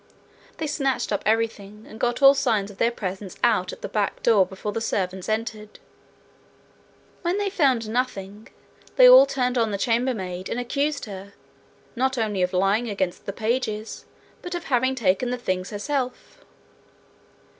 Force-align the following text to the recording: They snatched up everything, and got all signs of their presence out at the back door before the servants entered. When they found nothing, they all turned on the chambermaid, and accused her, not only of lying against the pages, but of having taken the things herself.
They 0.57 0.65
snatched 0.65 1.11
up 1.11 1.21
everything, 1.27 1.85
and 1.87 1.99
got 1.99 2.23
all 2.23 2.33
signs 2.33 2.71
of 2.71 2.79
their 2.79 2.89
presence 2.89 3.35
out 3.43 3.71
at 3.71 3.83
the 3.83 3.87
back 3.87 4.23
door 4.23 4.47
before 4.47 4.71
the 4.71 4.81
servants 4.81 5.29
entered. 5.29 5.77
When 7.21 7.37
they 7.37 7.51
found 7.51 7.87
nothing, 7.87 8.47
they 8.95 9.07
all 9.07 9.27
turned 9.27 9.59
on 9.59 9.69
the 9.69 9.77
chambermaid, 9.77 10.49
and 10.49 10.59
accused 10.59 11.05
her, 11.05 11.33
not 11.95 12.17
only 12.17 12.41
of 12.41 12.51
lying 12.51 12.89
against 12.89 13.27
the 13.27 13.31
pages, 13.33 14.05
but 14.41 14.55
of 14.55 14.63
having 14.63 14.95
taken 14.95 15.29
the 15.29 15.37
things 15.37 15.69
herself. 15.69 16.43